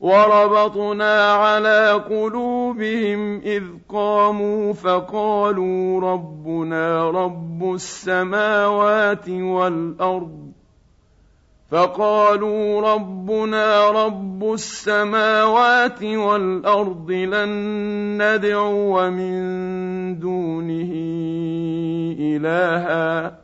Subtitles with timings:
[0.00, 10.52] وربطنا على قلوبهم إذ قاموا فقالوا ربنا رب السماوات والأرض.
[11.70, 17.48] فقالوا ربنا رب السماوات والأرض لن
[18.22, 20.92] ندعو من دونه
[22.20, 23.38] إلها.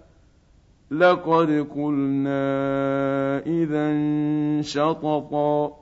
[0.90, 2.42] لقد قلنا
[3.46, 3.92] إذا
[4.62, 5.81] شططا.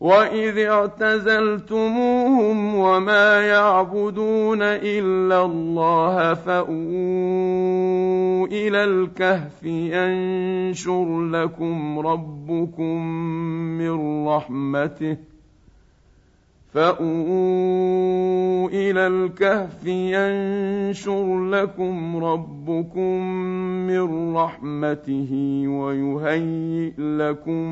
[0.00, 1.94] واذ اعتزلتموهم
[2.74, 6.76] وما يعبدون الا الله فاووا
[8.46, 13.06] إلى الكهف ينشر لكم ربكم
[13.78, 15.16] من رحمته
[16.76, 23.22] فأووا إلى الكهف ينشر لكم ربكم
[23.86, 27.62] من رحمته ويهيئ لكم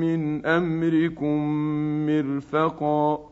[0.00, 1.38] من أمركم
[2.06, 3.31] مرفقا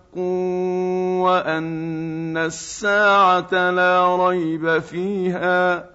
[1.21, 5.91] وان الساعة لا ريب فيها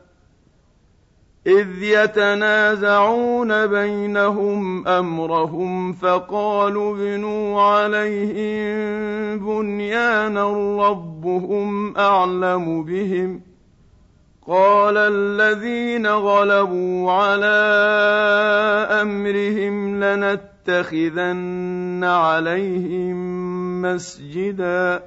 [1.46, 8.76] اذ يتنازعون بينهم امرهم فقالوا ابنوا عليهم
[9.38, 10.50] بنيانا
[10.88, 13.40] ربهم اعلم بهم
[14.46, 17.56] قال الذين غلبوا على
[19.02, 20.00] امرهم
[20.68, 23.16] لنتخذن عليهم
[23.82, 25.02] مسجدا.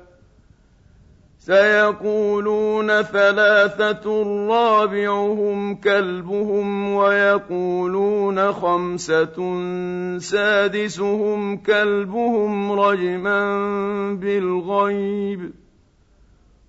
[1.40, 9.60] سيقولون ثلاثة رابعهم كلبهم ويقولون خمسة
[10.18, 13.44] سادسهم كلبهم رجما
[14.14, 15.52] بالغيب.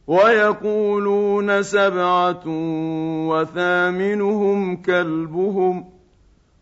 [0.06, 2.42] ويقولون سبعة
[3.28, 5.89] وثامنهم كلبهم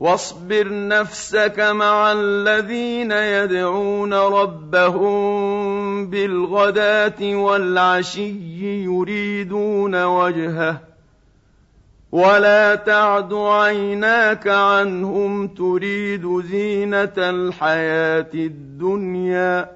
[0.00, 5.16] واصبر نفسك مع الذين يدعون ربهم
[6.10, 8.34] بالغداة والعشي
[8.84, 10.80] يريدون وجهه.
[12.12, 19.75] ولا تعد عيناك عنهم تريد زينة الحياة الدنيا.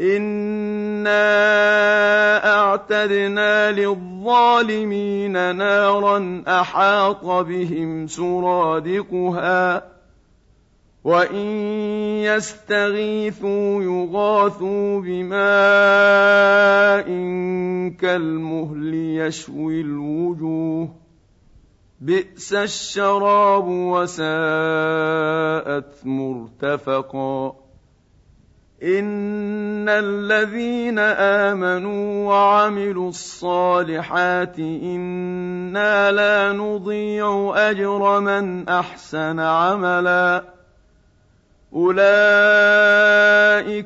[0.00, 1.18] انا
[2.54, 9.84] اعتدنا للظالمين نارا احاط بهم سرادقها
[11.04, 11.46] وان
[12.22, 15.38] يستغيثوا يغاثوا بماء
[18.00, 20.88] كالمهل يشوي الوجوه
[22.00, 24.26] بئس الشراب وساءت
[26.04, 27.67] مرتفقا
[28.82, 40.44] ان الذين امنوا وعملوا الصالحات أنا لا نضيع اجر من احسن عملا
[41.74, 42.04] اولئك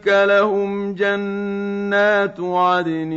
[0.09, 3.13] لهم جنات عدن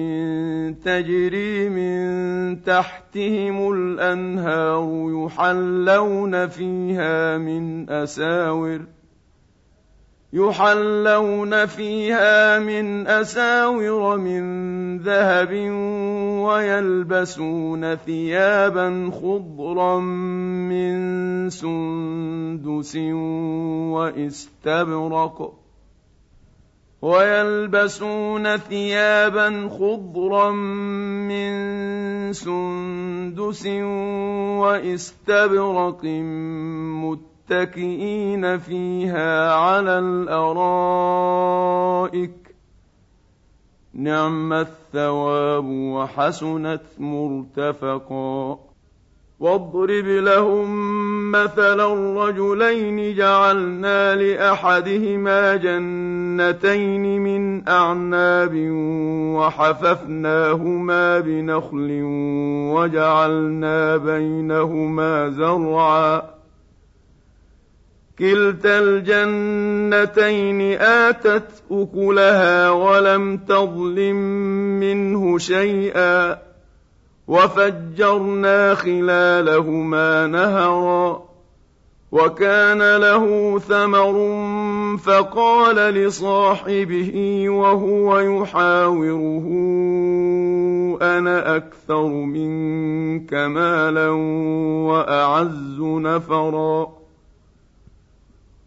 [0.86, 8.94] تجري من تحتهم الانهار يحلون فيها من اساور
[10.35, 14.43] يحلون فيها من أساور من
[14.99, 15.51] ذهب
[16.43, 22.95] ويلبسون ثيابا خضرا من سندس
[23.95, 25.53] واستبرق
[27.01, 31.53] ويلبسون ثيابا خضرا من
[32.33, 33.65] سندس
[34.59, 40.95] واستبرق مت متكئين فيها على الأرائك.
[43.93, 48.59] نعم الثواب وحسنت مرتفقا.
[49.39, 58.53] واضرب لهم مثلا الرجلين جعلنا لأحدهما جنتين من أعناب
[59.35, 62.01] وحففناهما بنخل
[62.73, 66.34] وجعلنا بينهما زرعا.
[68.19, 74.15] كلتا الجنتين آتت أكلها ولم تظلم
[74.79, 76.38] منه شيئا
[77.27, 81.24] وفجرنا خلالهما نهرا
[82.12, 84.15] وكان له ثمر
[84.98, 89.45] فقال لصاحبه وهو يحاوره
[91.01, 94.10] أنا أكثر منك مالا
[94.89, 97.04] وأعز نفرا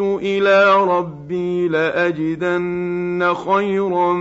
[0.00, 4.12] إلى ربي لأجدن خيرا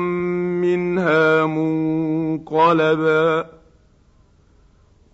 [0.61, 3.45] منها منقلبا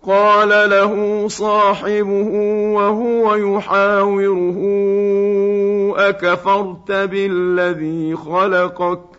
[0.03, 2.29] قال له صاحبه
[2.73, 4.57] وهو يحاوره
[5.97, 9.18] أكفرت بالذي خلقك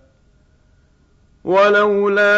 [1.43, 2.35] ولولا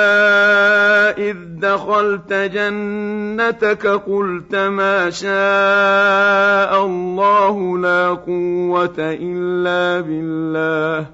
[1.18, 11.06] إذ دخلت جنتك قلت ما شاء الله لا قوة إلا بالله.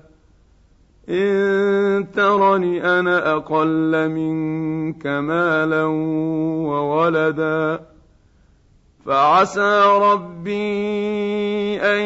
[1.09, 5.83] إن ترني أنا أقل منك مالا
[6.69, 7.79] وولدا.
[9.05, 12.05] فعسى ربي أن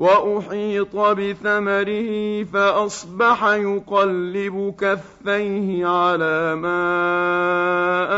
[0.00, 6.82] وأحيط بثمره فأصبح يقلب كفيه على ما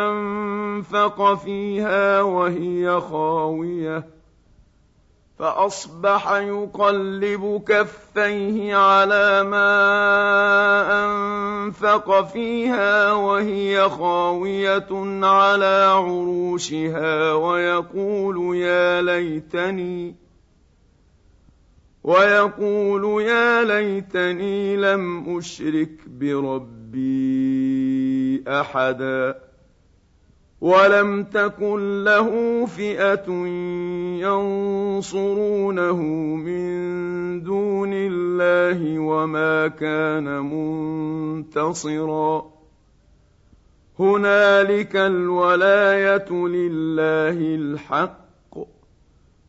[0.09, 4.05] أنفق فيها وهي خاوية.
[5.39, 9.73] فأصبح يقلب كفيه على ما
[11.05, 14.89] أنفق فيها وهي خاوية
[15.23, 20.22] على عروشها ويقول يا ليتني
[22.05, 27.03] ويقول يا ليتني لم أشرك بربي
[28.49, 29.39] أحدا
[30.61, 33.31] ولم تكن له فئة
[34.23, 36.03] ينصرونه
[36.37, 36.73] من
[37.43, 42.53] دون الله وما كان منتصرا.
[43.99, 48.22] هنالك الولاية لله الحق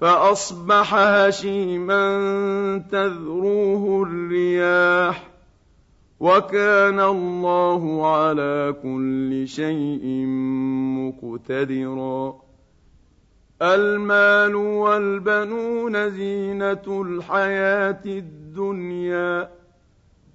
[0.00, 2.02] فأصبح هشيما
[2.92, 5.28] تذروه الرياح
[6.20, 10.26] وكان الله على كل شيء
[10.98, 12.48] مقتدرا.
[13.62, 19.57] المال والبنون زينة الحياة الدنيا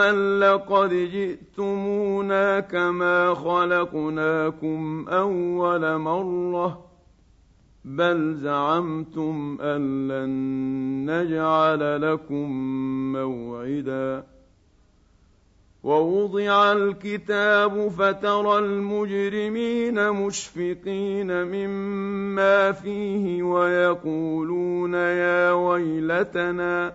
[0.00, 6.84] لقد جئتمونا كما خلقناكم اول مره
[7.84, 10.30] بل زعمتم ان لن
[11.10, 12.50] نجعل لكم
[13.12, 14.24] موعدا
[15.82, 26.94] ووضع الكتاب فترى المجرمين مشفقين مما فيه ويقولون يا ويلتنا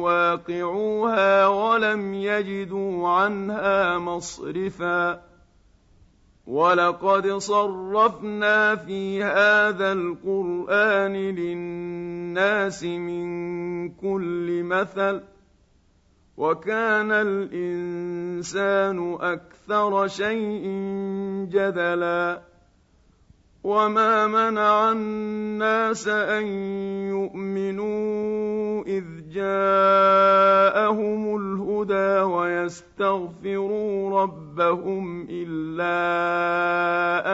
[0.00, 5.22] واقعوها ولم يجدوا عنها مصرفا.
[6.46, 15.20] ولقد صرفنا في هذا القرآن للناس من كل مثل
[16.36, 20.64] وكان الإنسان أكثر شيء
[21.50, 22.50] جدلا.
[23.64, 26.46] وما منع الناس أن
[27.08, 35.96] يؤمنوا إذ جاءهم الهدى ويستغفروا ربهم إلا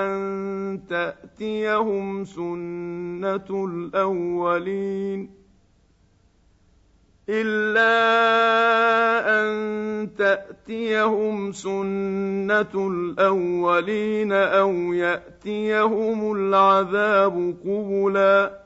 [0.04, 5.30] أن تأتيهم سنة الأولين
[7.28, 7.96] إلا
[9.40, 18.65] أن تأتيهم سنة الأولين أو يأتيهم العذاب قبلاً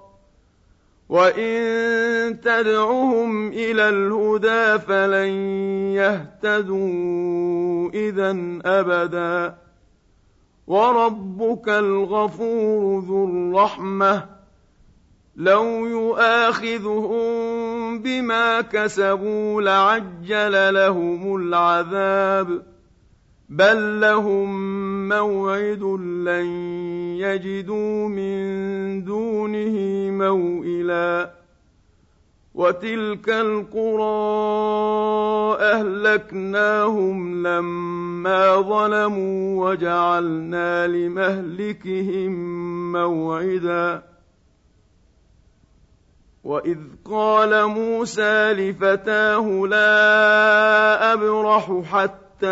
[1.11, 5.29] وان تدعهم إلى الهدى فلن
[5.99, 9.55] يهتدوا اذا ابدا
[10.67, 14.25] وربك الغفور ذو الرحمه
[15.35, 17.29] لو يؤاخذهم
[17.99, 22.70] بما كسبوا لعجل لهم العذاب
[23.51, 24.49] بل لهم
[25.09, 25.83] موعد
[26.23, 26.45] لن
[27.19, 29.77] يجدوا من دونه
[30.11, 31.31] موئلا
[32.55, 34.11] وتلك القرى
[35.59, 42.31] اهلكناهم لما ظلموا وجعلنا لمهلكهم
[42.91, 44.03] موعدا
[46.43, 52.47] واذ قال موسى لفتاه لا ابرح حتى حتى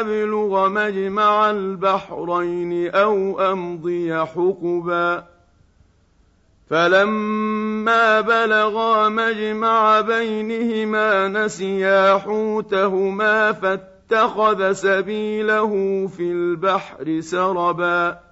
[0.00, 5.24] أبلغ مجمع البحرين أو أمضي حقبا.
[6.70, 18.31] فلما بلغا مجمع بينهما نسيا حوتهما فاتخذ سبيله في البحر سربا.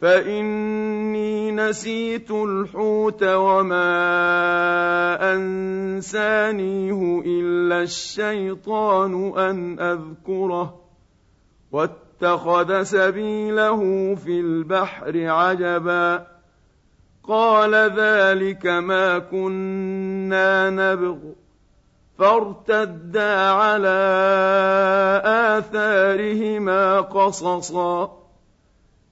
[0.00, 3.84] فاني نسيت الحوت وما
[5.34, 10.80] انسانيه الا الشيطان ان اذكره
[11.72, 16.26] واتخذ سبيله في البحر عجبا
[17.28, 21.16] قال ذلك ما كنا نبغ
[22.18, 23.98] فارتدا على
[25.58, 28.17] اثارهما قصصا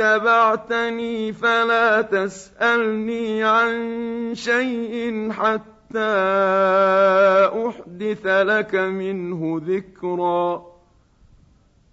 [0.00, 6.14] اتبعتني فلا تسألني عن شيء حتى
[7.68, 10.62] أحدث لك منه ذكرا.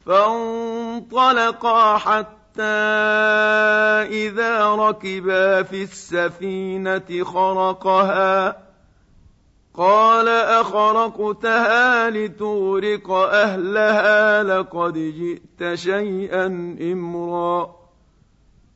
[0.05, 2.61] فانطلقا حتى
[4.13, 8.65] إذا ركبا في السفينة خرقها.
[9.73, 16.45] قال أخرقتها لتغرق أهلها لقد جئت شيئا
[16.81, 17.84] إمرا.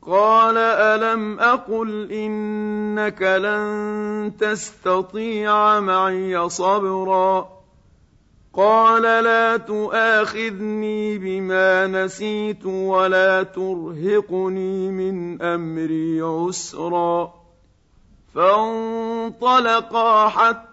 [0.09, 7.49] قال ألم أقل إنك لن تستطيع معي صبرا
[8.53, 17.33] قال لا تؤاخذني بما نسيت ولا ترهقني من أمري عسرا
[18.35, 20.68] فانطلقا حتى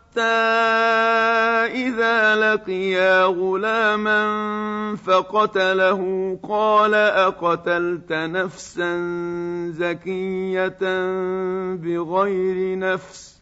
[1.66, 4.26] إذا لقيا غلاما
[4.96, 6.02] فقتله
[6.42, 8.96] قال أقتلت نفسا
[9.70, 10.78] زكية
[11.74, 13.36] بغير نفس؟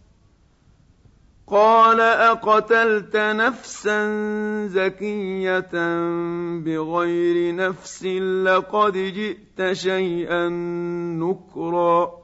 [1.46, 3.98] قال أقتلت نفسا
[4.66, 5.70] زكية
[6.58, 8.04] بغير نفس؟
[8.44, 10.48] لقد جئت شيئا
[11.18, 12.23] نكرا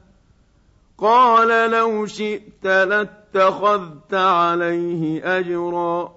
[1.01, 6.11] قال لو شئت لاتخذت عليه أجرا.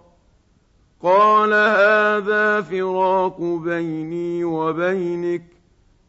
[1.02, 5.42] قال هذا فراق بيني وبينك.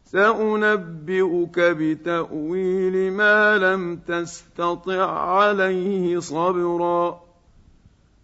[0.04, 7.20] سأنبئك بتأويل ما لم تستطع عليه صبرا.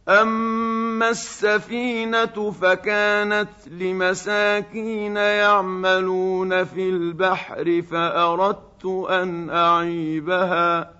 [0.09, 10.90] أما السفينة فكانت لمساكين يعملون في البحر فأردت أن أعيبها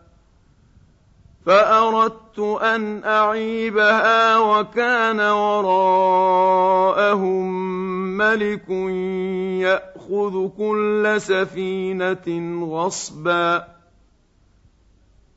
[1.47, 6.53] فأردت أن أعيبها وكان وراءهم
[8.17, 8.71] ملك
[9.61, 13.67] يأخذ كل سفينة غصبا.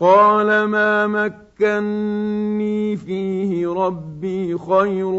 [0.00, 5.12] قال ما مكني فيه ربي خير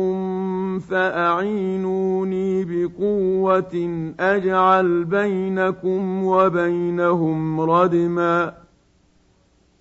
[0.79, 8.53] فأعينوني بقوة أجعل بينكم وبينهم ردما.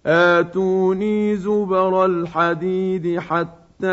[0.07, 3.87] آتوني زبر الحديد حتى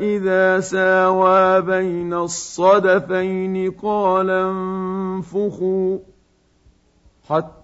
[0.00, 5.98] إذا ساوى بين الصدفين قال انفخوا.
[7.28, 7.63] حتى